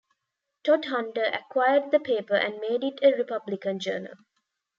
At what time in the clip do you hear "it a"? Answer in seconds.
2.83-3.15